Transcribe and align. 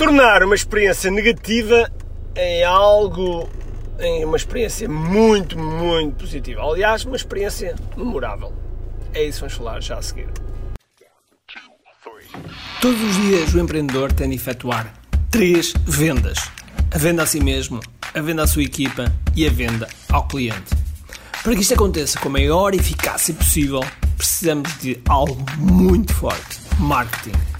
tornar 0.00 0.42
uma 0.42 0.54
experiência 0.54 1.10
negativa 1.10 1.92
em 2.34 2.64
algo, 2.64 3.46
em 3.98 4.24
uma 4.24 4.38
experiência 4.38 4.88
muito, 4.88 5.58
muito 5.58 6.16
positiva. 6.16 6.62
Aliás, 6.62 7.04
uma 7.04 7.16
experiência 7.16 7.76
memorável. 7.94 8.50
É 9.12 9.22
isso 9.22 9.34
que 9.34 9.40
vamos 9.40 9.54
falar 9.58 9.82
já 9.82 9.98
a 9.98 10.02
seguir. 10.02 10.28
Todos 12.80 12.98
os 12.98 13.16
dias 13.16 13.52
o 13.52 13.58
empreendedor 13.58 14.10
tem 14.10 14.30
de 14.30 14.36
efetuar 14.36 14.90
três 15.30 15.74
vendas: 15.84 16.38
a 16.90 16.96
venda 16.96 17.24
a 17.24 17.26
si 17.26 17.38
mesmo, 17.38 17.80
a 18.14 18.22
venda 18.22 18.44
à 18.44 18.46
sua 18.46 18.62
equipa 18.62 19.12
e 19.36 19.46
a 19.46 19.50
venda 19.50 19.86
ao 20.08 20.26
cliente. 20.26 20.74
Para 21.42 21.54
que 21.54 21.60
isto 21.60 21.74
aconteça 21.74 22.18
com 22.18 22.30
a 22.30 22.32
maior 22.32 22.72
eficácia 22.72 23.34
possível, 23.34 23.84
precisamos 24.16 24.78
de 24.78 24.98
algo 25.06 25.44
muito 25.58 26.14
forte: 26.14 26.58
marketing. 26.78 27.59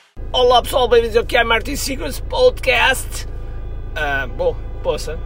Olá 0.33 0.61
pessoal, 0.61 0.87
bem-vindos 0.87 1.17
ao 1.17 1.25
QI 1.25 1.43
Marketing 1.43 1.75
Secrets 1.75 2.21
Podcast. 2.21 3.27
Ah, 3.93 4.25
bom, 4.25 4.55
poça, 4.81 5.19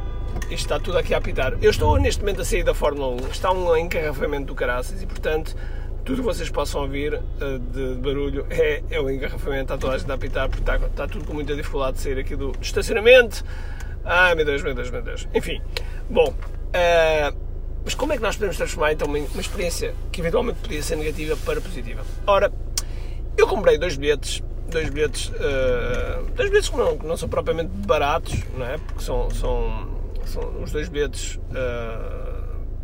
isto 0.45 0.53
está 0.53 0.79
tudo 0.79 0.97
aqui 0.97 1.13
a 1.13 1.19
apitar. 1.19 1.55
Eu 1.61 1.69
estou 1.69 1.99
neste 1.99 2.21
momento 2.21 2.41
a 2.41 2.45
sair 2.45 2.63
da 2.63 2.73
Fórmula 2.73 3.23
1, 3.23 3.27
está 3.27 3.51
um 3.51 3.77
encarrafamento 3.77 4.47
do 4.47 4.55
caraças 4.55 5.03
e 5.03 5.05
portanto 5.05 5.55
tudo 6.03 6.17
que 6.17 6.23
vocês 6.23 6.49
possam 6.49 6.81
ouvir 6.81 7.13
uh, 7.13 7.59
de, 7.59 7.93
de, 7.93 8.01
barulho 8.01 8.47
é, 8.49 8.81
é 8.89 8.99
o 8.99 9.07
engarrafamento, 9.07 9.61
está 9.61 9.77
toda 9.77 9.93
a 9.93 9.97
gente 9.99 10.09
a 10.09 10.15
apitar, 10.15 10.49
porque 10.49 10.63
está, 10.63 10.77
está 10.77 11.07
tudo 11.07 11.23
com 11.23 11.35
muita 11.35 11.55
dificuldade 11.55 11.97
de 11.97 12.01
sair 12.01 12.17
aqui 12.17 12.35
do, 12.35 12.51
estacionamento. 12.59 13.45
Ai 14.03 14.33
meu 14.33 14.43
Deus, 14.43 14.63
meu 14.63 14.73
Deus, 14.73 14.89
meu 14.89 15.03
Deus. 15.03 15.27
Enfim, 15.35 15.61
bom, 16.09 16.29
uh, 16.29 17.37
mas 17.83 17.93
como 17.93 18.11
é 18.11 18.17
que 18.17 18.23
nós 18.23 18.37
podemos 18.37 18.57
transformar 18.57 18.93
então 18.93 19.07
uma, 19.07 19.19
uma, 19.19 19.41
experiência 19.41 19.93
que 20.11 20.19
eventualmente 20.19 20.57
podia 20.61 20.81
ser 20.81 20.95
negativa 20.95 21.37
para 21.45 21.61
positiva? 21.61 22.03
Ora, 22.25 22.51
eu 23.37 23.47
comprei 23.47 23.77
dois 23.77 23.95
bilhetes, 23.95 24.41
dois 24.75 24.89
bilhetes, 24.89 25.29
uh, 25.29 26.23
dois 26.35 26.49
bilhetes 26.49 26.69
que 26.69 26.77
não, 26.77 26.95
não 26.97 27.17
são 27.17 27.29
propriamente 27.29 27.71
baratos, 27.85 28.43
não 28.57 28.65
é? 28.65 28.77
Porque 28.77 29.03
são, 29.03 29.29
são, 29.31 29.87
são 30.25 30.61
os 30.61 30.71
dois 30.71 30.89
bilhetes 30.89 31.39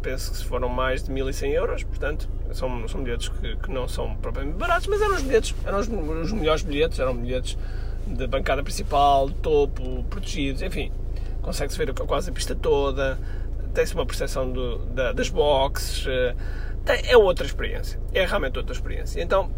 penso 0.01 0.31
que 0.31 0.45
foram 0.45 0.67
mais 0.67 1.03
de 1.03 1.11
1100 1.11 1.51
euros, 1.53 1.83
portanto, 1.83 2.27
são, 2.51 2.87
são 2.87 3.03
bilhetes 3.03 3.29
que, 3.29 3.55
que, 3.55 3.71
não 3.71 3.87
são 3.87 4.15
propriamente 4.15 4.57
baratos, 4.57 4.87
mas 4.87 5.01
eram 5.01 5.15
os 5.15 5.21
bilhetes, 5.21 5.55
eram 5.65 5.79
os, 5.79 5.87
os 5.87 6.31
melhores 6.33 6.63
bilhetes, 6.63 6.99
eram 6.99 7.15
bilhetes 7.15 7.57
de 8.07 8.27
bancada 8.27 8.63
principal, 8.63 9.29
de 9.29 9.35
topo, 9.35 10.03
protegidos, 10.09 10.61
enfim, 10.61 10.91
consegue-se 11.41 11.77
ver 11.77 11.93
quase 11.93 12.29
a 12.29 12.33
pista 12.33 12.55
toda, 12.55 13.19
tem-se 13.73 13.93
uma 13.93 14.05
percepção 14.05 14.51
do, 14.51 14.79
da, 14.87 15.11
das 15.13 15.29
boxes, 15.29 16.05
eh, 16.07 16.35
é 17.07 17.15
outra 17.15 17.45
experiência, 17.45 17.99
é 18.13 18.25
realmente 18.25 18.57
outra 18.57 18.73
experiência. 18.73 19.21
Então, 19.21 19.51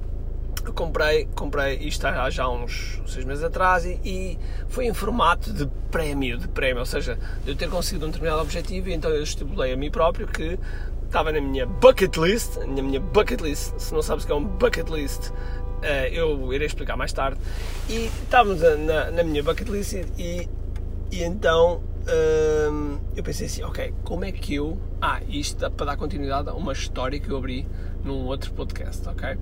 eu 0.65 0.73
comprei, 0.73 1.25
comprei 1.35 1.75
isto 1.77 2.05
há 2.05 2.29
já 2.29 2.47
uns 2.47 3.01
seis 3.05 3.25
meses 3.25 3.43
atrás 3.43 3.85
e, 3.85 3.99
e, 4.03 4.39
foi 4.69 4.85
em 4.85 4.93
formato 4.93 5.51
de 5.51 5.67
prémio, 5.91 6.37
de 6.37 6.47
prémio, 6.47 6.79
ou 6.79 6.85
seja, 6.85 7.17
de 7.43 7.51
eu 7.51 7.55
ter 7.55 7.69
conseguido 7.69 8.05
um 8.05 8.09
determinado 8.09 8.41
objetivo 8.41 8.89
e 8.89 8.93
então 8.93 9.11
eu 9.11 9.23
estipulei 9.23 9.73
a 9.73 9.77
mim 9.77 9.91
próprio 9.91 10.27
que 10.27 10.57
estava 11.05 11.31
na 11.31 11.39
minha 11.39 11.65
bucket 11.65 12.15
list, 12.17 12.57
na 12.57 12.81
minha 12.81 12.99
bucket 12.99 13.39
list, 13.41 13.77
se 13.77 13.93
não 13.93 14.01
sabes 14.01 14.23
o 14.23 14.27
que 14.27 14.33
é 14.33 14.35
um 14.35 14.43
bucket 14.43 14.89
list, 14.89 15.29
uh, 15.29 16.07
eu 16.11 16.51
irei 16.51 16.65
explicar 16.65 16.97
mais 16.97 17.13
tarde, 17.13 17.39
e 17.87 18.09
estávamos 18.23 18.61
na, 18.61 19.11
na 19.11 19.23
minha 19.23 19.43
bucket 19.43 19.67
list 19.67 19.93
e, 20.17 20.49
e 21.11 21.23
então 21.23 21.83
uh, 22.07 22.99
eu 23.15 23.23
pensei 23.23 23.45
assim, 23.47 23.63
ok, 23.63 23.93
como 24.03 24.25
é 24.25 24.31
que 24.31 24.55
eu... 24.55 24.77
Ah, 25.05 25.19
isto 25.27 25.69
para 25.71 25.87
dar 25.87 25.97
continuidade 25.97 26.47
a 26.47 26.53
uma 26.53 26.71
história 26.71 27.19
que 27.19 27.29
eu 27.29 27.35
abri 27.35 27.67
num 28.05 28.23
outro 28.23 28.53
podcast, 28.53 29.05
ok? 29.09 29.37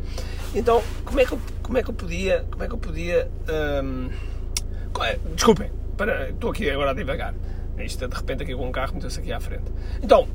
Então, 0.56 0.82
como 1.06 1.20
é 1.20 1.26
que 1.26 1.34
eu, 1.34 1.42
como 1.62 1.78
é 1.78 1.84
que 1.84 1.90
eu 1.92 1.94
podia, 1.94 2.44
como 2.50 2.64
é 2.64 2.68
que 2.68 2.74
eu 2.74 2.80
podia, 2.80 3.30
um, 3.84 4.10
é, 5.04 5.20
desculpem, 5.36 5.70
para, 5.96 6.32
estou 6.32 6.50
aqui 6.50 6.68
agora 6.68 6.90
a 6.90 6.94
divagar, 6.96 7.36
isto 7.78 8.08
de 8.08 8.16
repente 8.16 8.42
aqui 8.42 8.56
com 8.56 8.68
um 8.68 8.72
carro 8.72 8.96
meteu-se 8.96 9.20
aqui 9.20 9.32
à 9.32 9.40
frente. 9.40 9.72
Então, 10.02 10.28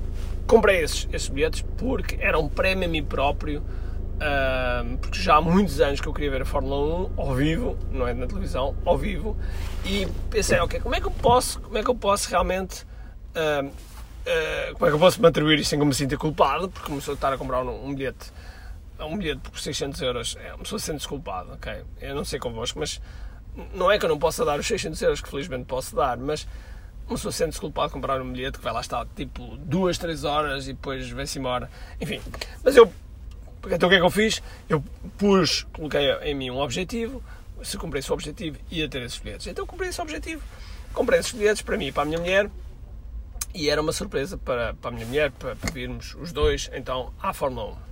comprei 0.47 0.84
esses, 0.84 1.09
esses 1.12 1.28
bilhetes 1.28 1.64
porque 1.76 2.16
era 2.20 2.38
um 2.38 2.48
prémio 2.48 2.84
a 2.84 2.88
mim 2.88 3.03
próprio, 3.03 3.64
um, 3.64 4.97
porque 4.98 5.19
já 5.19 5.38
há 5.38 5.41
muitos 5.41 5.81
anos 5.81 6.00
que 6.00 6.06
eu 6.06 6.14
queria 6.14 6.31
ver 6.31 6.43
a 6.43 6.44
Fórmula 6.44 7.08
1 7.16 7.20
ao 7.20 7.34
vivo, 7.34 7.76
não 7.91 8.06
é 8.06 8.14
na 8.14 8.28
televisão, 8.28 8.76
ao 8.84 8.97
vivo, 8.97 9.37
e 9.84 10.06
pensei, 10.31 10.60
ok, 10.60 10.78
como 10.78 10.94
é 10.94 11.00
que 11.00 11.08
eu 11.08 11.12
posso, 11.20 11.60
como 11.62 11.76
é 11.76 11.82
que 11.82 11.91
eu 11.91 11.97
posso 11.97 12.31
realmente 12.31 12.87
um, 13.64 13.95
Uh, 14.26 14.75
como 14.75 14.87
é 14.87 14.88
que 14.88 14.94
eu 14.94 14.98
posso 14.98 15.22
me 15.22 15.28
atribuir 15.28 15.60
isto 15.60 15.70
sem 15.70 15.78
que 15.78 15.84
me 15.84 15.94
sinta 15.94 16.16
culpado? 16.16 16.69
Porque 16.69 16.88
começou 16.88 17.12
a 17.12 17.14
estar 17.14 17.32
a 17.32 17.38
comprar 17.38 17.62
um, 17.62 17.87
um 17.87 17.94
bilhete 17.94 18.32
um 19.04 19.16
bilhete 19.19 19.41
por 19.41 19.59
600 19.59 20.00
euros, 20.03 20.37
é 20.42 20.54
uma 20.54 20.59
pessoa 20.59 20.78
se 20.78 20.87
sente 20.87 21.06
culpado, 21.06 21.53
ok? 21.53 21.82
Eu 22.00 22.14
não 22.14 22.25
sei 22.25 22.38
convosco, 22.38 22.78
mas 22.78 23.00
não 23.75 23.91
é 23.91 23.98
que 23.98 24.04
eu 24.04 24.09
não 24.09 24.19
possa 24.19 24.44
dar 24.44 24.59
os 24.59 24.66
600 24.66 25.00
euros 25.03 25.20
que 25.20 25.28
felizmente 25.28 25.64
posso 25.64 25.94
dar, 25.94 26.16
mas 26.16 26.47
uma 27.06 27.14
pessoa 27.14 27.32
sente-se 27.32 27.60
culpado 27.60 27.88
de 27.88 27.94
comprar 27.94 28.20
um 28.20 28.32
bilhete 28.32 28.59
que 28.59 28.64
vai 28.64 28.72
lá 28.72 28.81
estar 28.81 29.06
tipo 29.14 29.56
2, 29.59 29.98
3 29.98 30.25
horas 30.25 30.69
e 30.69 30.72
depois 30.72 31.08
vem-se 31.08 31.38
embora. 31.38 31.70
Enfim, 32.00 32.20
mas 32.64 32.76
eu, 32.76 32.93
então 33.70 33.88
o 33.88 33.91
que 33.91 33.97
é 33.97 33.98
que 33.98 34.04
eu 34.04 34.10
fiz? 34.10 34.43
Eu 34.69 34.82
pus, 35.19 35.66
coloquei 35.72 36.10
em 36.22 36.34
mim 36.34 36.50
um 36.50 36.58
objetivo, 36.58 37.22
se 37.62 37.76
cumprir 37.76 38.00
esse 38.00 38.12
objetivo 38.12 38.58
ia 38.70 38.88
ter 38.88 39.03
esses 39.03 39.19
bilhetes. 39.19 39.47
Então 39.47 39.66
cumpri 39.66 39.88
esse 39.88 40.00
objetivo, 40.00 40.43
comprei 40.93 41.20
esses 41.20 41.32
bilhetes 41.32 41.62
para 41.62 41.76
mim 41.76 41.87
e 41.87 41.93
para 41.93 42.03
a 42.03 42.06
minha 42.06 42.19
mulher, 42.19 42.50
e 43.54 43.70
era 43.70 43.80
uma 43.80 43.92
surpresa 43.92 44.36
para, 44.36 44.74
para 44.74 44.90
a 44.90 44.92
minha 44.92 45.06
mulher, 45.06 45.30
para, 45.32 45.56
para 45.56 45.70
virmos 45.70 46.14
os 46.14 46.32
dois 46.32 46.70
então 46.74 47.12
à 47.20 47.32
Fórmula 47.32 47.72
1. 47.72 47.86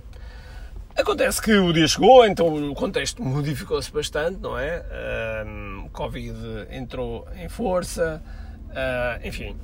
Acontece 0.97 1.41
que 1.41 1.53
o 1.53 1.73
dia 1.73 1.87
chegou, 1.89 2.25
então 2.25 2.71
o 2.71 2.73
contexto 2.73 3.21
modificou-se 3.23 3.91
bastante, 3.91 4.39
não 4.39 4.57
é? 4.57 5.43
Um, 5.45 5.89
Covid 5.91 6.37
entrou 6.71 7.27
em 7.35 7.49
força, 7.49 8.23
uh, 8.69 9.27
enfim, 9.27 9.57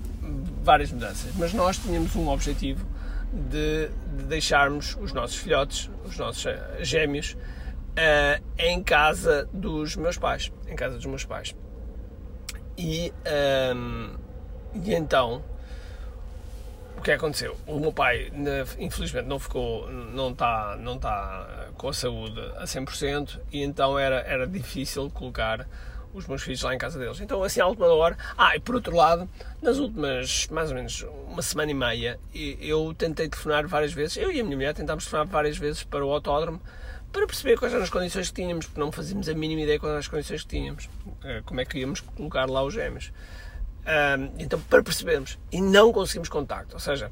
várias 0.61 0.91
mudanças. 0.91 1.33
Mas 1.35 1.53
nós 1.53 1.77
tínhamos 1.77 2.13
um 2.17 2.27
objetivo 2.27 2.85
de, 3.31 3.89
de 4.17 4.23
deixarmos 4.25 4.97
os 4.99 5.13
nossos 5.13 5.37
filhotes, 5.37 5.89
os 6.03 6.17
nossos 6.17 6.45
gêmeos, 6.81 7.37
uh, 7.91 8.43
em 8.57 8.83
casa 8.83 9.47
dos 9.53 9.95
meus 9.95 10.17
pais. 10.17 10.51
Em 10.67 10.75
casa 10.75 10.97
dos 10.97 11.05
meus 11.05 11.23
pais. 11.23 11.55
E, 12.77 13.13
um, 13.73 14.15
e 14.83 14.93
então 14.93 15.43
o 17.01 17.03
que 17.03 17.11
aconteceu? 17.11 17.57
O 17.65 17.79
meu 17.79 17.91
pai, 17.91 18.31
infelizmente, 18.77 19.25
não 19.25 19.39
ficou, 19.39 19.89
não 19.89 20.29
está 20.29 20.77
não 20.79 20.99
tá 20.99 21.69
com 21.75 21.89
a 21.89 21.93
saúde 21.93 22.39
a 22.57 22.65
100% 22.65 23.39
e 23.51 23.63
então 23.63 23.97
era, 23.97 24.19
era 24.19 24.45
difícil 24.45 25.09
colocar 25.09 25.67
os 26.13 26.27
meus 26.27 26.43
filhos 26.43 26.61
lá 26.61 26.75
em 26.75 26.77
casa 26.77 26.99
deles. 26.99 27.19
Então, 27.19 27.41
assim, 27.41 27.59
à 27.59 27.65
última 27.65 27.87
hora. 27.87 28.15
Ah, 28.37 28.55
e 28.55 28.59
por 28.59 28.75
outro 28.75 28.95
lado, 28.95 29.27
nas 29.63 29.79
últimas, 29.79 30.47
mais 30.51 30.69
ou 30.69 30.75
menos, 30.75 31.03
uma 31.27 31.41
semana 31.41 31.71
e 31.71 31.73
meia, 31.73 32.19
eu 32.35 32.93
tentei 32.95 33.27
telefonar 33.27 33.67
várias 33.67 33.93
vezes, 33.93 34.17
eu 34.17 34.31
e 34.31 34.39
a 34.39 34.43
minha 34.43 34.55
mulher 34.55 34.75
tentámos 34.75 35.05
telefonar 35.05 35.25
várias 35.25 35.57
vezes 35.57 35.83
para 35.83 36.05
o 36.05 36.11
autódromo 36.11 36.61
para 37.11 37.25
perceber 37.25 37.57
quais 37.57 37.73
eram 37.73 37.83
as 37.83 37.89
condições 37.89 38.29
que 38.29 38.35
tínhamos, 38.35 38.67
porque 38.67 38.79
não 38.79 38.91
fazíamos 38.91 39.27
a 39.27 39.33
mínima 39.33 39.61
ideia 39.61 39.79
quais 39.79 39.89
eram 39.89 39.99
as 39.99 40.07
condições 40.07 40.43
que 40.43 40.49
tínhamos, 40.49 40.87
eh, 41.23 41.41
como 41.45 41.59
é 41.61 41.65
que 41.65 41.79
íamos 41.79 41.99
colocar 41.99 42.47
lá 42.47 42.63
os 42.63 42.75
gêmeos. 42.75 43.11
Um, 43.81 44.39
então, 44.39 44.59
para 44.61 44.83
percebermos, 44.83 45.39
e 45.51 45.59
não 45.59 45.91
conseguimos 45.91 46.29
contacto, 46.29 46.75
ou 46.75 46.79
seja, 46.79 47.11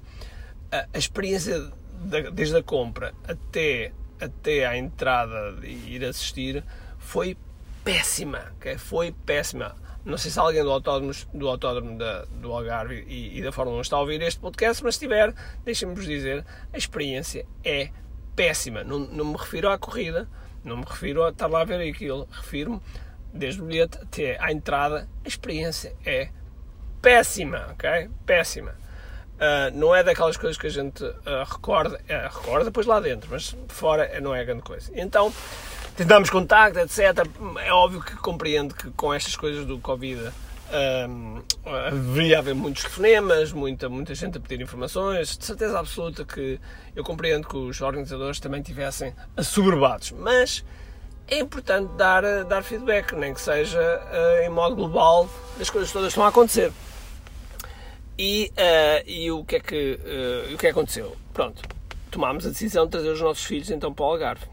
a, 0.71 0.85
a 0.93 0.97
experiência 0.97 1.71
da, 1.99 2.29
desde 2.29 2.57
a 2.57 2.63
compra 2.63 3.13
até, 3.27 3.91
até 4.19 4.65
à 4.65 4.77
entrada 4.77 5.55
e 5.63 5.95
ir 5.95 6.05
assistir 6.05 6.63
foi 6.97 7.35
péssima, 7.83 8.51
okay? 8.57 8.77
foi 8.77 9.11
péssima. 9.25 9.75
Não 10.05 10.17
sei 10.17 10.31
se 10.31 10.39
alguém 10.39 10.63
do 10.63 10.71
autódromo, 10.71 11.11
do, 11.33 11.47
autódromo 11.47 11.97
da, 11.97 12.25
do 12.25 12.53
Algarve 12.53 13.03
e, 13.07 13.37
e 13.37 13.41
da 13.41 13.51
Fórmula 13.51 13.77
1 13.79 13.81
está 13.81 13.97
a 13.97 13.99
ouvir 13.99 14.21
este 14.21 14.39
podcast, 14.39 14.83
mas 14.83 14.95
se 14.95 15.01
tiver, 15.01 15.33
deixem-me-vos 15.65 16.05
dizer, 16.05 16.45
a 16.71 16.77
experiência 16.77 17.45
é 17.63 17.89
péssima. 18.35 18.83
Não, 18.83 18.99
não 18.99 19.25
me 19.25 19.37
refiro 19.37 19.69
à 19.69 19.77
corrida, 19.77 20.29
não 20.63 20.77
me 20.77 20.85
refiro 20.85 21.23
a 21.23 21.29
estar 21.29 21.47
lá 21.47 21.61
a 21.61 21.65
ver 21.65 21.87
aquilo, 21.89 22.27
refiro-me 22.31 22.79
desde 23.33 23.61
o 23.61 23.65
bilhete 23.65 23.97
até 23.97 24.37
à 24.39 24.51
entrada, 24.51 25.07
a 25.23 25.27
experiência 25.27 25.95
é 26.05 26.29
péssima, 26.29 26.38
ok? 27.71 28.09
Péssima. 28.25 28.71
Uh, 29.39 29.71
não 29.73 29.95
é 29.95 30.03
daquelas 30.03 30.35
coisas 30.35 30.57
que 30.57 30.67
a 30.67 30.69
gente 30.69 31.01
uh, 31.01 31.15
recorda, 31.49 31.99
é, 32.09 32.27
recorda 32.27 32.65
depois 32.65 32.85
lá 32.85 32.99
dentro, 32.99 33.29
mas 33.31 33.55
fora 33.69 34.19
não 34.19 34.35
é 34.35 34.43
grande 34.43 34.63
coisa. 34.63 34.91
Então, 34.93 35.33
tentamos 35.95 36.29
contacto, 36.29 36.77
etc. 36.79 37.25
É 37.63 37.71
óbvio 37.71 38.01
que 38.01 38.17
compreendo 38.17 38.75
que 38.75 38.91
com 38.91 39.13
estas 39.13 39.37
coisas 39.37 39.65
do 39.65 39.79
Covid 39.79 40.29
deveria 41.91 42.37
haver 42.37 42.53
muitos 42.53 42.83
telefonemas, 42.83 43.51
muita, 43.51 43.89
muita 43.89 44.13
gente 44.13 44.37
a 44.37 44.41
pedir 44.41 44.61
informações. 44.61 45.37
De 45.37 45.45
certeza 45.45 45.79
absoluta 45.79 46.23
que 46.23 46.59
eu 46.95 47.03
compreendo 47.03 47.47
que 47.47 47.57
os 47.57 47.81
organizadores 47.81 48.39
também 48.39 48.61
tivessem 48.61 49.15
assoberbados, 49.35 50.11
mas 50.11 50.63
é 51.29 51.39
importante 51.39 51.93
dar, 51.93 52.23
dar 52.45 52.63
feedback, 52.63 53.13
nem 53.13 53.33
que 53.33 53.41
seja 53.41 53.79
uh, 53.79 54.43
em 54.43 54.49
modo 54.49 54.75
global 54.75 55.29
das 55.57 55.69
coisas 55.69 55.91
todas 55.91 56.09
estão 56.09 56.23
a 56.23 56.29
acontecer. 56.29 56.71
E, 58.17 58.51
uh, 58.57 59.07
e 59.07 59.31
o, 59.31 59.45
que 59.45 59.57
é 59.57 59.59
que, 59.59 59.99
uh, 60.01 60.51
o 60.51 60.55
é 60.55 60.57
que 60.57 60.67
aconteceu? 60.67 61.15
Pronto, 61.31 61.61
tomámos 62.09 62.45
a 62.45 62.49
decisão 62.49 62.85
de 62.85 62.91
trazer 62.91 63.09
os 63.09 63.21
nossos 63.21 63.45
filhos 63.45 63.69
então 63.69 63.93
para 63.93 64.05
o 64.05 64.07
Algarve. 64.09 64.45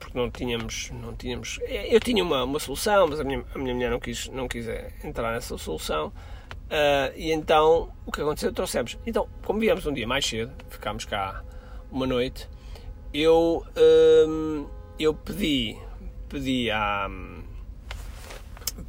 Porque 0.00 0.18
não 0.18 0.30
tínhamos, 0.30 0.90
não 0.90 1.14
tínhamos. 1.14 1.60
Eu 1.68 2.00
tinha 2.00 2.24
uma, 2.24 2.42
uma 2.42 2.58
solução, 2.58 3.06
mas 3.06 3.20
a 3.20 3.24
minha, 3.24 3.44
a 3.54 3.58
minha 3.58 3.74
mulher 3.74 3.90
não 3.90 4.00
quis, 4.00 4.26
não 4.28 4.48
quis 4.48 4.66
entrar 5.04 5.32
nessa 5.32 5.56
solução. 5.58 6.10
e 7.14 7.30
então 7.30 7.92
o 8.06 8.10
que 8.10 8.22
aconteceu? 8.22 8.52
Trouxemos. 8.52 8.98
Então, 9.06 9.28
como 9.44 9.60
viemos 9.60 9.86
um 9.86 9.92
dia 9.92 10.08
mais 10.08 10.26
cedo, 10.26 10.50
ficámos 10.70 11.04
cá 11.04 11.44
uma 11.92 12.06
noite, 12.06 12.48
eu, 13.12 13.64
eu 15.00 15.14
pedi, 15.14 15.76
pedi 16.28 16.70
a. 16.70 17.08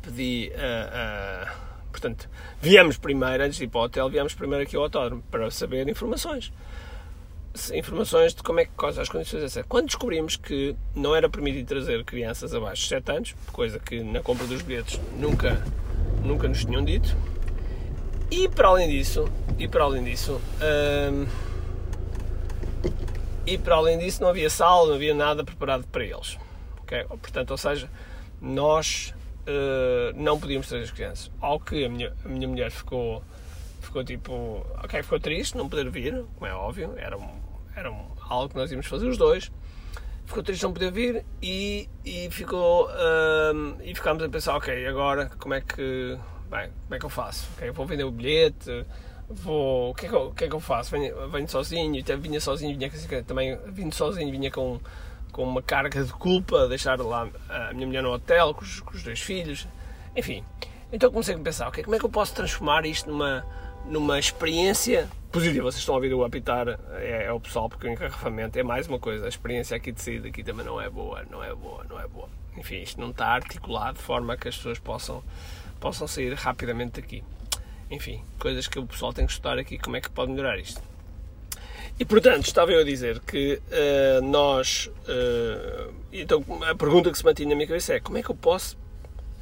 Pedi 0.01 0.51
a 0.55 1.71
Portanto, 1.91 2.29
viemos 2.61 2.97
primeiro, 2.97 3.43
antes 3.43 3.57
de 3.57 3.65
ir 3.65 3.67
para 3.67 3.81
o 3.81 3.83
hotel, 3.83 4.09
viemos 4.09 4.33
primeiro 4.33 4.63
aqui 4.63 4.75
ao 4.75 4.83
autódromo 4.83 5.23
para 5.29 5.51
saber 5.51 5.87
informações. 5.87 6.51
Informações 7.73 8.33
de 8.33 8.41
como 8.41 8.61
é 8.61 8.65
que 8.65 8.71
as 8.85 9.09
condições, 9.09 9.43
etc. 9.43 9.65
Quando 9.67 9.87
descobrimos 9.87 10.37
que 10.37 10.75
não 10.95 11.13
era 11.13 11.29
permitido 11.29 11.67
trazer 11.67 12.03
crianças 12.05 12.55
abaixo 12.55 12.83
de 12.83 12.87
7 12.87 13.11
anos, 13.11 13.35
coisa 13.51 13.77
que 13.77 14.01
na 14.03 14.21
compra 14.21 14.47
dos 14.47 14.61
bilhetes 14.61 14.99
nunca, 15.19 15.61
nunca 16.23 16.47
nos 16.47 16.63
tinham 16.63 16.83
dito, 16.83 17.15
e 18.31 18.47
para 18.47 18.69
além 18.69 18.89
disso, 18.89 19.29
e 19.59 19.67
para 19.67 19.83
além 19.83 20.05
disso, 20.05 20.41
hum, 21.11 21.27
e 23.45 23.57
para 23.57 23.75
além 23.75 23.97
disso 23.97 24.21
não 24.21 24.29
havia 24.29 24.49
sala, 24.49 24.87
não 24.87 24.95
havia 24.95 25.13
nada 25.13 25.43
preparado 25.43 25.85
para 25.87 26.03
eles. 26.03 26.37
Okay? 26.81 27.03
Portanto, 27.05 27.51
ou 27.51 27.57
seja, 27.57 27.89
nós 28.39 29.13
uh, 29.41 30.13
não 30.15 30.39
podíamos 30.39 30.67
trazer 30.67 30.83
as 30.83 30.91
crianças. 30.91 31.31
Ao 31.39 31.59
que 31.59 31.85
a 31.85 31.89
minha, 31.89 32.13
a 32.23 32.27
minha 32.27 32.47
mulher 32.47 32.71
ficou, 32.71 33.23
ficou 33.81 34.03
tipo, 34.03 34.65
ok, 34.83 35.01
ficou 35.03 35.19
triste 35.19 35.57
não 35.57 35.69
poder 35.69 35.89
vir, 35.89 36.23
como 36.35 36.45
é 36.45 36.53
óbvio, 36.53 36.93
era, 36.97 37.17
um, 37.17 37.29
era 37.75 37.91
um, 37.91 38.05
algo 38.27 38.49
que 38.49 38.55
nós 38.55 38.71
íamos 38.71 38.87
fazer 38.87 39.07
os 39.07 39.17
dois. 39.17 39.51
Ficou 40.25 40.43
triste 40.43 40.63
não 40.63 40.71
poder 40.71 40.91
vir 40.91 41.25
e, 41.41 41.89
e 42.05 42.29
ficou 42.31 42.87
uh, 42.87 43.81
e 43.83 43.93
ficámos 43.93 44.23
a 44.23 44.29
pensar, 44.29 44.55
ok, 44.55 44.87
agora 44.87 45.29
como 45.37 45.53
é 45.53 45.61
que 45.61 46.17
bem, 46.49 46.69
como 46.83 46.95
é 46.95 46.99
que 46.99 47.05
eu 47.05 47.09
faço? 47.09 47.49
Okay, 47.55 47.71
vou 47.71 47.85
vender 47.85 48.03
o 48.03 48.11
bilhete, 48.11 48.85
vou. 49.33 49.91
O 49.91 49.95
que 49.95 50.05
é 50.05 50.09
que 50.09 50.15
eu, 50.15 50.31
que 50.31 50.43
é 50.45 50.47
que 50.47 50.55
eu 50.55 50.59
faço? 50.59 50.91
Venho, 50.91 51.29
venho 51.29 51.49
sozinho, 51.49 52.03
vinha 52.19 52.41
sozinho, 52.41 52.77
vinha 52.77 53.23
também 53.23 53.57
vindo 53.67 53.93
sozinho, 53.93 54.31
vinha 54.31 54.51
com 54.51 54.79
com 55.31 55.43
uma 55.43 55.61
carga 55.61 56.03
de 56.03 56.11
culpa, 56.13 56.67
deixar 56.67 56.99
lá 56.99 57.27
a 57.49 57.73
minha 57.73 57.87
mulher 57.87 58.03
no 58.03 58.11
hotel 58.11 58.53
com 58.53 58.61
os, 58.61 58.79
com 58.81 58.91
os 58.91 59.03
dois 59.03 59.19
filhos, 59.19 59.67
enfim. 60.15 60.43
Então 60.91 61.09
comecei 61.09 61.33
a 61.33 61.39
pensar, 61.39 61.67
ok, 61.69 61.83
como 61.83 61.95
é 61.95 61.99
que 61.99 62.05
eu 62.05 62.09
posso 62.09 62.35
transformar 62.35 62.85
isto 62.85 63.09
numa, 63.09 63.45
numa 63.85 64.19
experiência 64.19 65.09
positiva? 65.31 65.71
Vocês 65.71 65.79
estão 65.79 65.95
a 65.95 65.97
ouvir 65.97 66.13
o 66.13 66.23
apitar, 66.23 66.67
é, 66.95 67.25
é 67.25 67.31
o 67.31 67.39
pessoal, 67.39 67.69
porque 67.69 67.87
o 67.87 67.91
encarrafamento 67.91 68.59
é 68.59 68.63
mais 68.63 68.87
uma 68.87 68.99
coisa, 68.99 69.25
a 69.25 69.29
experiência 69.29 69.75
aqui 69.77 69.91
de 69.91 70.01
saída 70.01 70.27
aqui 70.27 70.43
também 70.43 70.65
não 70.65 70.81
é 70.81 70.89
boa, 70.89 71.23
não 71.29 71.41
é 71.41 71.55
boa, 71.55 71.85
não 71.89 71.99
é 71.99 72.07
boa. 72.07 72.29
Enfim, 72.57 72.81
isto 72.81 72.99
não 72.99 73.11
está 73.11 73.27
articulado 73.27 73.97
de 73.97 74.03
forma 74.03 74.35
que 74.35 74.49
as 74.49 74.57
pessoas 74.57 74.79
possam, 74.79 75.23
possam 75.79 76.07
sair 76.07 76.33
rapidamente 76.33 76.99
daqui. 76.99 77.23
Enfim, 77.91 78.23
coisas 78.39 78.67
que 78.67 78.79
o 78.79 78.87
pessoal 78.87 79.11
tem 79.11 79.25
que 79.25 79.33
estudar 79.33 79.59
aqui, 79.59 79.77
como 79.77 79.97
é 79.97 80.01
que 80.01 80.09
pode 80.09 80.31
melhorar 80.31 80.57
isto. 80.57 80.81
E 81.99 82.05
portanto, 82.05 82.45
estava 82.45 82.71
eu 82.71 82.79
a 82.79 82.83
dizer 82.83 83.19
que 83.19 83.61
uh, 83.67 84.25
nós. 84.25 84.87
Uh, 84.87 85.93
então, 86.11 86.43
a 86.67 86.73
pergunta 86.73 87.11
que 87.11 87.17
se 87.17 87.25
mantinha 87.25 87.49
na 87.49 87.55
minha 87.55 87.67
cabeça 87.67 87.93
é: 87.93 87.99
como 87.99 88.17
é 88.17 88.23
que 88.23 88.31
eu 88.31 88.35
posso 88.35 88.77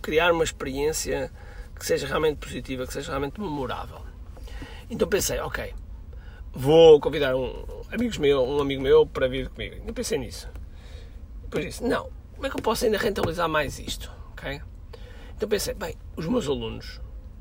criar 0.01 0.33
uma 0.33 0.43
experiência 0.43 1.31
que 1.77 1.85
seja 1.85 2.07
realmente 2.07 2.37
positiva, 2.37 2.85
que 2.87 2.91
seja 2.91 3.09
realmente 3.09 3.39
memorável? 3.39 4.01
Então 4.89 5.07
pensei: 5.07 5.39
ok, 5.39 5.73
vou 6.51 6.99
convidar 6.99 7.35
um, 7.35 7.63
amigos 7.91 8.17
meu, 8.17 8.43
um 8.43 8.59
amigo 8.59 8.81
meu 8.81 9.05
para 9.05 9.27
vir 9.27 9.47
comigo. 9.49 9.75
Eu 9.87 9.93
pensei 9.93 10.17
nisso. 10.17 10.49
Depois 11.43 11.63
disse: 11.63 11.83
não, 11.83 12.09
como 12.33 12.47
é 12.47 12.49
que 12.49 12.57
eu 12.57 12.61
posso 12.61 12.83
ainda 12.83 12.97
rentabilizar 12.97 13.47
mais 13.47 13.77
isto? 13.79 14.11
Ok? 14.31 14.59
Então 15.37 15.47
pensei: 15.47 15.75
bem, 15.75 15.95
os 16.17 16.25
meus 16.25 16.47
alunos, 16.47 16.99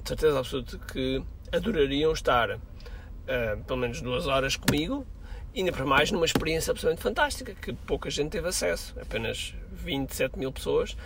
certeza 0.09 0.39
absoluta 0.39 0.79
que 0.79 1.23
adorariam 1.53 2.13
estar 2.13 2.51
uh, 2.51 3.65
pelo 3.67 3.79
menos 3.79 4.01
duas 4.01 4.27
horas 4.27 4.57
comigo, 4.57 5.07
ainda 5.55 5.73
para 5.73 5.85
mais 5.85 6.11
numa 6.11 6.25
experiência 6.25 6.71
absolutamente 6.71 7.03
fantástica, 7.03 7.55
que 7.55 7.73
pouca 7.73 8.11
gente 8.11 8.31
teve 8.31 8.49
acesso, 8.49 8.95
apenas 9.01 9.55
27 9.73 10.39
mil 10.39 10.53
pessoas 10.53 10.97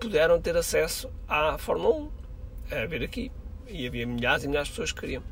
puderam 0.00 0.40
ter 0.40 0.56
acesso 0.56 1.10
à 1.26 1.56
Fórmula 1.56 2.10
1, 2.70 2.82
a 2.82 2.86
ver 2.86 3.02
aqui, 3.02 3.32
e 3.66 3.86
havia 3.86 4.06
milhares 4.06 4.44
e 4.44 4.48
milhares 4.48 4.68
de 4.68 4.72
pessoas 4.72 4.92
que 4.92 5.00
queriam. 5.00 5.22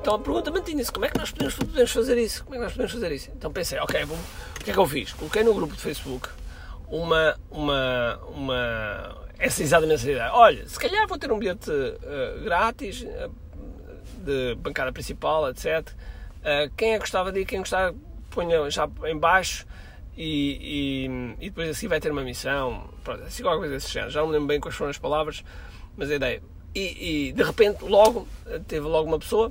Então 0.00 0.14
a 0.14 0.18
pergunta 0.18 0.50
mantinha-se, 0.50 0.90
como 0.90 1.04
é 1.04 1.08
que 1.08 1.18
nós 1.18 1.30
podemos, 1.30 1.54
podemos, 1.54 1.92
fazer 1.92 2.18
isso? 2.18 2.44
Como 2.44 2.54
é 2.54 2.58
que 2.58 2.64
nós 2.64 2.72
podemos 2.72 2.92
fazer 2.92 3.12
isso? 3.12 3.30
Então 3.36 3.52
pensei, 3.52 3.78
ok, 3.78 4.04
vou, 4.04 4.16
o 4.16 4.64
que 4.64 4.70
é 4.70 4.72
que 4.72 4.78
eu 4.78 4.86
fiz? 4.86 5.12
Coloquei 5.12 5.44
no 5.44 5.54
grupo 5.54 5.74
de 5.74 5.80
Facebook 5.80 6.28
uma, 6.88 7.36
uma, 7.50 8.18
uma 8.34 9.16
essa 9.42 9.60
exatamente 9.60 9.94
essa 9.94 10.10
ideia. 10.10 10.32
Olha, 10.32 10.68
se 10.68 10.78
calhar 10.78 11.06
vou 11.08 11.18
ter 11.18 11.32
um 11.32 11.38
bilhete 11.38 11.70
uh, 11.70 12.44
grátis, 12.44 13.02
uh, 13.02 13.30
de 14.24 14.54
bancada 14.54 14.92
principal, 14.92 15.50
etc. 15.50 15.66
Uh, 15.66 15.92
eh, 16.44 16.70
quem 16.76 16.90
é 16.90 16.94
que 16.94 17.00
gostava 17.00 17.32
de 17.32 17.40
ir, 17.40 17.44
quem 17.44 17.58
gostava, 17.58 17.92
ponha 18.30 18.70
já 18.70 18.88
em 19.04 19.18
baixo 19.18 19.66
e, 20.16 21.08
e, 21.40 21.44
e, 21.44 21.50
depois 21.50 21.68
assim 21.68 21.88
vai 21.88 21.98
ter 21.98 22.12
uma 22.12 22.22
missão, 22.22 22.88
pronto, 23.02 23.24
assim 23.24 23.42
qualquer 23.42 23.58
coisa 23.58 23.74
desse 23.74 23.90
género. 23.90 24.12
Já 24.12 24.20
não 24.20 24.28
me 24.28 24.34
lembro 24.34 24.46
bem 24.46 24.60
quais 24.60 24.76
foram 24.76 24.90
as 24.90 24.98
palavras, 24.98 25.42
mas 25.96 26.08
a 26.08 26.14
ideia. 26.14 26.40
E, 26.72 27.28
e 27.28 27.32
de 27.32 27.42
repente, 27.42 27.82
logo, 27.82 28.28
teve 28.68 28.86
logo 28.86 29.08
uma 29.08 29.18
pessoa, 29.18 29.50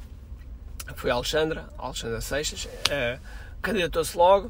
foi 0.95 1.11
a 1.11 1.15
Alexandra, 1.15 1.67
Alexandra 1.77 2.21
Seixas, 2.21 2.65
uh, 2.65 3.19
candidatou-se 3.61 4.17
logo 4.17 4.49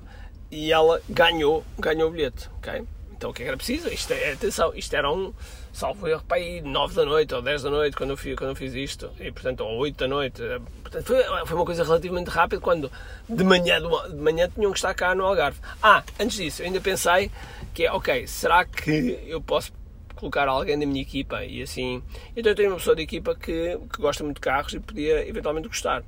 e 0.52 0.72
ela 0.72 1.02
ganhou, 1.10 1.66
ganhou 1.80 2.10
o 2.10 2.12
bilhete, 2.12 2.48
ok? 2.58 2.86
Então 3.22 3.30
o 3.30 3.34
que 3.36 3.44
é 3.44 3.46
que 3.46 3.50
era 3.50 3.58
preciso? 3.58 3.88
Isto 3.88 4.14
é, 4.14 4.32
atenção, 4.32 4.74
isto 4.74 4.96
era 4.96 5.12
um, 5.12 5.32
salvo 5.72 6.08
erro, 6.08 6.24
para 6.28 6.38
aí 6.38 6.60
9 6.60 6.96
da 6.96 7.06
noite 7.06 7.36
ou 7.36 7.42
10 7.44 7.62
da 7.62 7.70
noite 7.70 7.96
quando 7.96 8.10
eu 8.10 8.18
fiz, 8.18 8.36
quando 8.36 8.50
eu 8.50 8.56
fiz 8.56 8.74
isto, 8.74 9.12
e 9.20 9.32
portanto, 9.32 9.62
ou 9.62 9.78
8 9.78 9.96
da 9.96 10.08
noite. 10.08 10.42
Eh, 10.42 10.60
portanto, 10.82 11.06
foi, 11.06 11.24
foi 11.46 11.56
uma 11.56 11.66
coisa 11.66 11.84
relativamente 11.84 12.32
rápida 12.32 12.60
quando 12.60 12.92
de 13.30 13.44
manhã, 13.44 13.80
de 13.80 14.16
manhã 14.16 14.50
tinham 14.50 14.72
que 14.72 14.80
estar 14.80 14.96
cá 14.96 15.14
no 15.14 15.24
Algarve. 15.24 15.60
Ah, 15.84 16.02
antes 16.20 16.36
disso, 16.36 16.64
eu 16.64 16.66
ainda 16.66 16.82
pensei 16.82 17.30
que 17.76 17.86
é, 17.86 17.92
ok, 17.92 18.26
será 18.26 18.66
que 18.66 19.24
eu 19.28 19.40
posso 19.40 19.72
colocar 20.16 20.48
alguém 20.48 20.80
da 20.80 20.88
minha 20.88 21.04
equipa 21.04 21.46
e 21.46 21.62
assim. 21.62 22.02
Então 22.36 22.54
eu 22.54 22.56
tenho 22.56 22.70
uma 22.72 22.78
pessoa 22.78 22.96
de 22.96 23.04
equipa 23.04 23.36
que, 23.36 23.78
que 23.94 24.02
gosta 24.02 24.24
muito 24.24 24.38
de 24.38 24.42
carros 24.42 24.74
e 24.74 24.80
podia 24.80 25.28
eventualmente 25.28 25.68
gostar. 25.68 26.04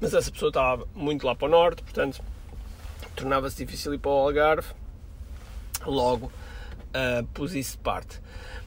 Mas 0.00 0.12
essa 0.12 0.32
pessoa 0.32 0.50
estava 0.50 0.84
muito 0.96 1.24
lá 1.24 1.36
para 1.36 1.46
o 1.46 1.48
norte, 1.48 1.80
portanto 1.84 2.20
tornava-se 3.14 3.64
difícil 3.64 3.94
ir 3.94 3.98
para 3.98 4.10
o 4.10 4.14
Algarve. 4.14 4.66
Logo 5.86 6.26
uh, 6.26 7.24
pus 7.32 7.54
isso 7.54 7.72
de 7.72 7.82
parte. 7.82 8.20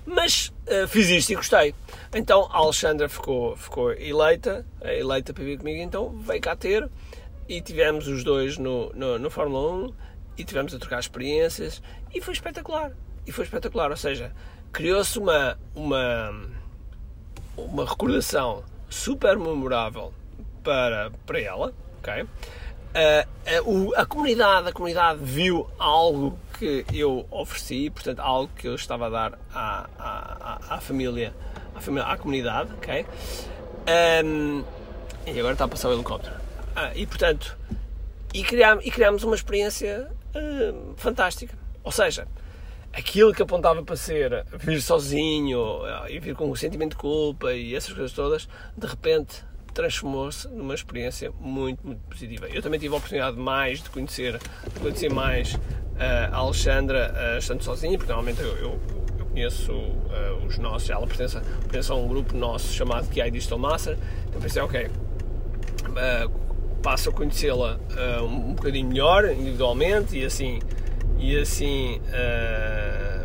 Mas 0.06 0.52
uh, 0.68 0.88
fiz 0.88 1.10
isto 1.10 1.32
e 1.32 1.36
gostei. 1.36 1.76
Então 2.14 2.48
a 2.52 2.58
Alexandra 2.58 3.08
ficou, 3.08 3.56
ficou 3.56 3.92
eleita, 3.92 4.66
eleita 4.82 5.34
para 5.34 5.44
vir 5.44 5.58
comigo, 5.58 5.82
então 5.82 6.18
veio 6.20 6.42
cá 6.42 6.56
ter 6.56 6.90
e 7.48 7.62
tivemos 7.62 8.08
os 8.08 8.24
dois 8.24 8.58
no, 8.58 8.92
no, 8.94 9.20
no 9.20 9.30
Fórmula 9.30 9.88
1 9.88 9.94
e 10.38 10.44
tivemos 10.44 10.74
a 10.74 10.80
trocar 10.80 11.00
experiências 11.00 11.82
e 12.14 12.22
foi 12.22 12.34
espetacular. 12.34 12.92
E 13.26 13.32
foi 13.32 13.44
espetacular, 13.46 13.92
ou 13.92 13.98
seja, 13.98 14.32
criou-se 14.72 15.20
uma, 15.20 15.60
uma, 15.76 16.32
uma 17.58 17.86
recordação 17.86 18.64
super 18.90 19.38
memorável 19.38 20.14
para, 20.64 21.12
para 21.26 21.40
ela, 21.40 21.74
ok? 22.00 22.26
A, 22.94 24.02
a, 24.02 24.06
comunidade, 24.06 24.70
a 24.70 24.72
comunidade 24.72 25.20
viu 25.22 25.70
algo 25.78 26.40
que 26.58 26.86
eu 26.92 27.26
ofereci, 27.30 27.90
portanto, 27.90 28.20
algo 28.20 28.52
que 28.56 28.68
eu 28.68 28.76
estava 28.76 29.06
a 29.06 29.10
dar 29.10 29.40
à, 29.54 29.90
à, 29.98 30.76
à 30.76 30.82
família, 30.82 31.34
à 31.76 31.80
família, 31.80 32.08
à 32.08 32.18
comunidade, 32.18 32.72
ok? 32.74 33.06
Um, 34.26 34.64
e 35.26 35.40
agora 35.40 35.54
está 35.54 35.66
a 35.66 35.68
passar 35.68 35.90
o 35.90 35.94
helicóptero. 35.94 36.36
Ah, 36.76 36.92
e 36.96 37.06
portanto, 37.06 37.58
e 38.34 38.44
criámos, 38.44 38.86
e 38.86 38.92
criámos 38.92 39.24
uma 39.24 39.36
experiência 39.36 40.10
uh, 40.36 40.94
fantástica. 40.98 41.58
Ou 41.84 41.92
seja, 41.92 42.28
aquilo 42.92 43.34
que 43.34 43.42
apontava 43.42 43.84
para 43.84 43.96
ser 43.96 44.46
vir 44.58 44.82
sozinho 44.82 45.82
e 46.08 46.20
vir 46.20 46.36
com 46.36 46.50
um 46.50 46.56
sentimento 46.56 46.92
de 46.92 46.98
culpa 46.98 47.54
e 47.54 47.76
essas 47.76 47.94
coisas 47.94 48.12
todas, 48.14 48.48
de 48.76 48.88
repente 48.88 49.44
transformou-se 49.80 50.46
numa 50.50 50.76
experiência 50.76 51.32
muito, 51.40 51.88
muito 51.88 52.02
positiva. 52.02 52.50
Eu 52.50 52.62
também 52.62 52.78
tive 52.78 52.94
a 52.94 52.98
oportunidade 52.98 53.38
mais 53.38 53.82
de 53.82 53.90
conhecer, 53.90 54.38
de 54.74 54.80
conhecer 54.82 55.10
mais 55.10 55.54
uh, 55.54 55.60
a 56.34 56.36
Alexandra 56.36 57.14
uh, 57.16 57.38
estando 57.38 57.64
sozinha, 57.64 57.98
porque 57.98 58.12
normalmente 58.12 58.42
eu, 58.42 58.58
eu, 58.58 58.80
eu 59.18 59.26
conheço 59.26 59.72
uh, 59.72 60.46
os 60.46 60.58
nossos, 60.58 60.90
ela 60.90 61.08
pertence, 61.08 61.40
pertence 61.62 61.90
a 61.90 61.96
um 61.96 62.10
grupo 62.10 62.36
nosso 62.36 62.74
chamado 62.74 63.08
QI 63.08 63.32
Digital 63.32 63.58
Master, 63.58 63.98
então 64.28 64.42
pensei, 64.42 64.62
ok, 64.62 64.90
passo 66.84 67.10
a 67.10 67.14
conhecê-la 67.14 67.80
um 68.22 68.54
bocadinho 68.54 68.90
melhor, 68.90 69.32
individualmente, 69.32 70.18
e 70.18 70.26
assim, 70.26 70.60
e 71.18 71.38
assim 71.38 72.02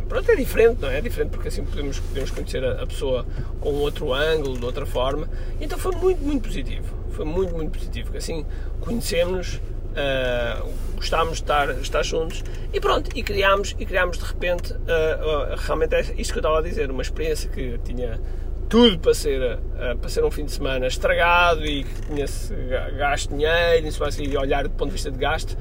pronto, 0.07 0.29
é 0.31 0.35
diferente, 0.35 0.81
não 0.81 0.89
é? 0.89 0.97
É 0.97 1.01
diferente 1.01 1.31
porque 1.31 1.47
assim 1.47 1.63
podemos, 1.63 1.99
podemos 1.99 2.31
conhecer 2.31 2.63
a, 2.63 2.83
a, 2.83 2.87
pessoa 2.87 3.25
com 3.59 3.69
outro 3.73 4.13
ângulo, 4.13 4.57
de 4.57 4.65
outra 4.65 4.85
forma, 4.85 5.29
então 5.59 5.77
foi 5.77 5.95
muito, 5.95 6.23
muito 6.23 6.43
positivo, 6.47 6.85
foi 7.11 7.25
muito, 7.25 7.53
muito 7.53 7.71
positivo, 7.71 8.05
porque 8.05 8.19
assim 8.19 8.45
conhecemos-nos, 8.79 9.55
uh, 9.55 10.69
gostámos 10.95 11.37
de 11.37 11.43
estar, 11.43 11.69
estar 11.79 12.03
juntos 12.03 12.43
e 12.73 12.79
pronto, 12.79 13.09
e 13.15 13.23
criámos, 13.23 13.75
e 13.77 13.85
criámos 13.85 14.17
de 14.17 14.25
repente, 14.25 14.73
uh, 14.73 14.75
uh, 14.75 15.55
realmente 15.57 15.95
é 15.95 16.01
isto 16.17 16.33
que 16.33 16.39
eu 16.39 16.41
estava 16.41 16.59
a 16.59 16.61
dizer, 16.61 16.91
uma 16.91 17.01
experiência 17.01 17.49
que 17.49 17.79
tinha 17.83 18.19
tudo 18.67 18.97
para 18.97 19.13
ser, 19.13 19.59
para 20.01 20.09
ser 20.09 20.23
um 20.25 20.31
fim 20.31 20.43
de 20.43 20.51
semana 20.51 20.87
estragado 20.87 21.63
e 21.63 21.83
que 21.83 22.01
tinha-se 22.07 22.51
gasto 22.97 23.29
dinheiro, 23.29 23.87
e 23.87 23.91
se 23.91 24.37
olhar 24.37 24.63
do 24.63 24.71
ponto 24.71 24.87
de 24.87 24.93
vista 24.93 25.11
de 25.11 25.19
gasto, 25.19 25.55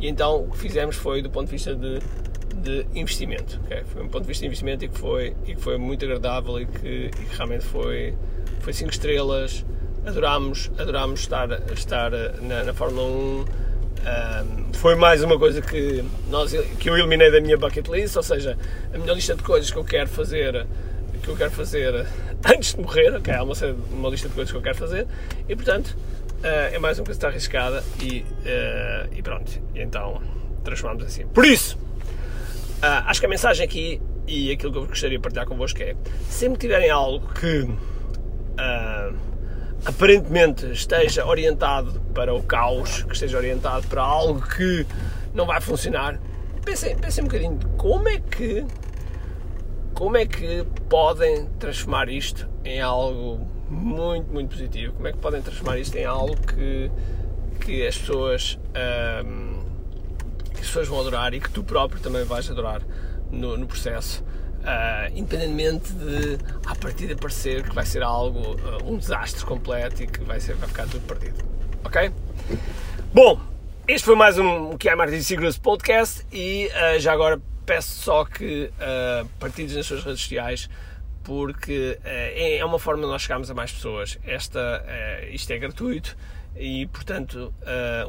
e 0.00 0.08
então 0.08 0.42
o 0.42 0.50
que 0.50 0.58
fizemos 0.58 0.96
foi 0.96 1.22
do 1.22 1.30
ponto 1.30 1.46
de 1.46 1.52
vista 1.52 1.72
de, 1.72 2.00
de 2.58 2.86
investimento. 2.94 3.60
Okay? 3.64 3.82
Foi 3.84 4.02
um 4.02 4.08
ponto 4.08 4.22
de 4.22 4.28
vista 4.28 4.42
de 4.42 4.46
investimento 4.46 4.84
e 4.84 4.88
que 4.88 4.98
foi, 4.98 5.34
e 5.46 5.54
que 5.54 5.60
foi 5.60 5.78
muito 5.78 6.04
agradável 6.04 6.60
e 6.60 6.66
que, 6.66 7.06
e 7.06 7.10
que 7.10 7.36
realmente 7.36 7.64
foi 7.64 8.14
5 8.58 8.62
foi 8.62 8.72
cinco 8.72 8.90
estrelas. 8.90 9.64
Adorámos, 10.06 10.70
adorámos 10.78 11.20
estar, 11.20 11.48
estar 11.72 12.10
na, 12.40 12.64
na 12.64 12.72
Fórmula 12.72 13.06
1 13.06 13.44
um, 13.98 14.72
foi 14.74 14.94
mais 14.94 15.22
uma 15.22 15.38
coisa 15.38 15.60
que, 15.60 16.04
nós, 16.30 16.52
que 16.78 16.88
eu 16.88 16.96
eliminei 16.96 17.30
da 17.30 17.40
minha 17.40 17.56
bucket 17.56 17.86
list, 17.88 18.16
ou 18.16 18.22
seja, 18.22 18.56
a 18.92 18.98
minha 18.98 19.12
lista 19.12 19.34
de 19.34 19.42
coisas 19.42 19.70
que 19.70 19.76
eu 19.76 19.84
quero 19.84 20.08
fazer, 20.08 20.66
que 21.22 21.28
eu 21.28 21.36
quero 21.36 21.50
fazer 21.50 22.06
antes 22.46 22.74
de 22.74 22.80
morrer, 22.80 23.14
ok, 23.14 23.34
há 23.34 23.42
uma, 23.42 23.54
uma 23.90 24.08
lista 24.08 24.28
de 24.28 24.34
coisas 24.34 24.50
que 24.50 24.56
eu 24.56 24.62
quero 24.62 24.76
fazer, 24.76 25.06
e 25.48 25.56
portanto 25.56 25.96
uh, 26.42 26.74
é 26.74 26.78
mais 26.78 26.98
uma 26.98 27.06
coisa 27.06 27.18
que 27.18 27.26
está 27.26 27.28
arriscada 27.28 27.84
e, 28.00 28.20
uh, 28.20 29.14
e 29.14 29.22
pronto, 29.22 29.50
e 29.74 29.80
então 29.80 30.22
transformamos 30.64 31.04
assim. 31.04 31.26
Por 31.26 31.44
isso, 31.44 31.76
uh, 32.82 33.06
acho 33.06 33.20
que 33.20 33.26
a 33.26 33.28
mensagem 33.28 33.64
aqui 33.64 34.00
e 34.26 34.52
aquilo 34.52 34.72
que 34.72 34.78
eu 34.78 34.86
gostaria 34.86 35.16
de 35.16 35.22
partilhar 35.22 35.46
convosco 35.46 35.82
é, 35.82 35.96
sempre 36.28 36.58
tiverem 36.58 36.90
algo 36.90 37.26
que 37.32 37.66
aparentemente 39.84 40.70
esteja 40.72 41.24
orientado 41.24 42.00
para 42.12 42.34
o 42.34 42.42
caos, 42.42 43.02
que 43.04 43.12
esteja 43.12 43.38
orientado 43.38 43.86
para 43.86 44.02
algo 44.02 44.42
que 44.42 44.86
não 45.32 45.46
vai 45.46 45.60
funcionar, 45.60 46.20
pensem, 46.64 46.96
pensem 46.96 47.24
um 47.24 47.26
bocadinho 47.26 47.58
como 47.76 48.08
é 48.08 48.18
que 48.18 48.66
como 49.94 50.16
é 50.16 50.26
que 50.26 50.64
podem 50.88 51.46
transformar 51.58 52.08
isto 52.08 52.48
em 52.64 52.80
algo 52.80 53.44
muito, 53.68 54.32
muito 54.32 54.50
positivo? 54.50 54.92
Como 54.92 55.08
é 55.08 55.12
que 55.12 55.18
podem 55.18 55.42
transformar 55.42 55.78
isto 55.78 55.96
em 55.96 56.04
algo 56.04 56.36
que, 56.36 56.88
que 57.60 57.84
as 57.84 57.98
pessoas 57.98 58.58
um, 59.24 59.47
que 60.58 60.62
as 60.62 60.68
pessoas 60.68 60.88
vão 60.88 61.00
adorar 61.00 61.32
e 61.32 61.40
que 61.40 61.50
tu 61.50 61.62
próprio 61.62 62.00
também 62.00 62.24
vais 62.24 62.50
adorar 62.50 62.82
no, 63.30 63.56
no 63.56 63.66
processo? 63.66 64.24
Uh, 64.58 65.16
independentemente 65.16 65.92
de 65.92 66.36
a 66.66 66.74
partir 66.74 67.06
de 67.06 67.14
parecer 67.14 67.62
que 67.62 67.74
vai 67.74 67.86
ser 67.86 68.02
algo, 68.02 68.56
uh, 68.56 68.92
um 68.92 68.98
desastre 68.98 69.44
completo 69.46 70.02
e 70.02 70.06
que 70.06 70.22
vai, 70.24 70.40
ser, 70.40 70.56
vai 70.56 70.68
ficar 70.68 70.86
tudo 70.88 71.06
perdido. 71.06 71.42
Ok? 71.84 72.10
Bom, 73.14 73.40
este 73.86 74.04
foi 74.04 74.16
mais 74.16 74.36
um 74.36 74.76
QI 74.76 74.96
Martin 74.96 75.22
Secrets 75.22 75.56
Podcast 75.56 76.26
e 76.32 76.68
uh, 76.68 76.98
já 76.98 77.12
agora 77.12 77.40
peço 77.64 78.02
só 78.02 78.24
que 78.24 78.70
uh, 78.74 79.26
partilhes 79.38 79.76
nas 79.76 79.86
suas 79.86 80.02
redes 80.02 80.20
sociais 80.20 80.68
porque 81.22 81.98
é 82.02 82.64
uma 82.64 82.78
forma 82.78 83.02
de 83.02 83.08
nós 83.08 83.20
chegarmos 83.20 83.50
a 83.50 83.54
mais 83.54 83.70
pessoas. 83.70 84.18
Esta, 84.24 84.82
isto 85.30 85.50
é 85.50 85.58
gratuito 85.58 86.16
e, 86.58 86.86
portanto, 86.86 87.52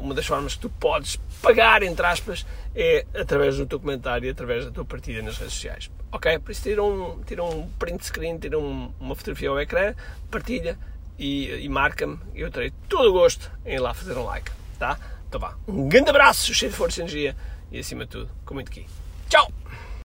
uma 0.00 0.14
das 0.14 0.26
formas 0.26 0.54
que 0.54 0.60
tu 0.60 0.70
podes 0.70 1.16
pagar, 1.40 1.82
entre 1.82 2.04
aspas, 2.04 2.44
é 2.74 3.06
através 3.14 3.56
do 3.56 3.66
teu 3.66 3.78
comentário 3.78 4.26
e 4.26 4.30
através 4.30 4.64
da 4.64 4.70
tua 4.70 4.84
partilha 4.84 5.22
nas 5.22 5.38
redes 5.38 5.54
sociais. 5.54 5.90
Ok? 6.12 6.38
Por 6.40 6.50
isso 6.50 6.62
tira 6.62 6.82
um, 6.82 7.22
tira 7.24 7.44
um 7.44 7.68
print 7.78 8.04
screen, 8.04 8.38
tira 8.38 8.58
um, 8.58 8.92
uma 8.98 9.14
fotografia 9.14 9.48
ao 9.48 9.60
ecrã, 9.60 9.94
partilha 10.30 10.76
e, 11.18 11.64
e 11.64 11.68
marca-me. 11.68 12.18
Eu 12.34 12.50
terei 12.50 12.72
todo 12.88 13.10
o 13.10 13.12
gosto 13.12 13.50
em 13.64 13.74
ir 13.74 13.78
lá 13.78 13.94
fazer 13.94 14.16
um 14.16 14.24
like. 14.24 14.50
Tá? 14.78 14.98
Então 15.28 15.40
vá. 15.40 15.54
Um 15.68 15.88
grande 15.88 16.10
abraço, 16.10 16.52
cheio 16.52 16.70
de 16.70 16.76
força 16.76 17.00
e 17.00 17.02
energia 17.02 17.36
e 17.70 17.78
acima 17.78 18.04
de 18.04 18.10
tudo, 18.10 18.30
com 18.44 18.54
muito 18.54 18.68
aqui. 18.68 18.86
Tchau! 19.28 19.59